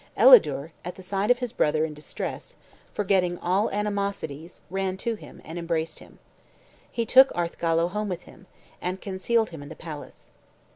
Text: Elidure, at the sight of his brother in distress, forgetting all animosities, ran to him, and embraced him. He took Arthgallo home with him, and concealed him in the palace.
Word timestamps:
Elidure, 0.17 0.71
at 0.83 0.95
the 0.95 1.03
sight 1.03 1.29
of 1.29 1.37
his 1.37 1.53
brother 1.53 1.85
in 1.85 1.93
distress, 1.93 2.55
forgetting 2.91 3.37
all 3.37 3.69
animosities, 3.69 4.59
ran 4.71 4.97
to 4.97 5.13
him, 5.13 5.39
and 5.45 5.59
embraced 5.59 5.99
him. 5.99 6.17
He 6.91 7.05
took 7.05 7.31
Arthgallo 7.35 7.87
home 7.87 8.09
with 8.09 8.23
him, 8.23 8.47
and 8.81 8.99
concealed 8.99 9.51
him 9.51 9.61
in 9.61 9.69
the 9.69 9.75
palace. 9.75 10.33